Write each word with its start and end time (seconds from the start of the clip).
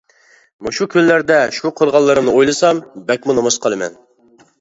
مۇشۇ 0.67 0.85
كۈنلەردە 0.93 1.37
شۇ 1.57 1.71
قىلغانلىرىمنى 1.79 2.33
ئويلىسام، 2.39 2.81
بەكمۇ 3.11 3.37
نومۇس 3.41 3.59
قىلىمەن. 3.67 4.01